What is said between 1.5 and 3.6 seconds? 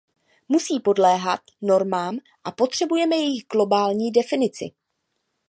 normám a potřebujeme jejich